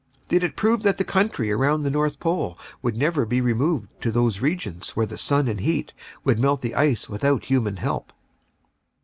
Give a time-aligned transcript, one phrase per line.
[0.29, 4.09] Did it prove that the country around the North Pole would never be removed to
[4.09, 5.93] those regions where the sun and heat
[6.23, 8.11] would melt the ice without human help?